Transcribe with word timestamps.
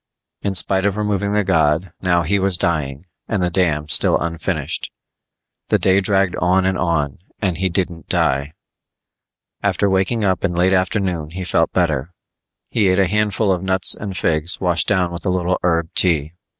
In 0.41 0.55
spite 0.55 0.83
of 0.87 0.97
removing 0.97 1.33
the 1.33 1.43
god, 1.43 1.91
now 2.01 2.23
he 2.23 2.39
was 2.39 2.57
dying 2.57 3.05
and 3.27 3.43
the 3.43 3.51
dam 3.51 3.87
still 3.87 4.17
unfinished. 4.19 4.91
The 5.67 5.77
day 5.77 6.01
dragged 6.01 6.35
on 6.37 6.65
and 6.65 6.75
on 6.75 7.19
and 7.39 7.59
he 7.59 7.69
didn't 7.69 8.09
die. 8.09 8.53
After 9.61 9.87
waking 9.87 10.23
up 10.23 10.43
in 10.43 10.55
late 10.55 10.73
afternoon 10.73 11.29
he 11.29 11.43
felt 11.43 11.71
better. 11.71 12.15
He 12.71 12.87
ate 12.87 12.97
a 12.97 13.05
handful 13.05 13.51
of 13.51 13.61
nuts 13.61 13.93
and 13.93 14.17
figs 14.17 14.59
washed 14.59 14.87
down 14.87 15.11
with 15.11 15.23
a 15.23 15.29
little 15.29 15.59
herb 15.61 15.93
tea. 15.93 16.33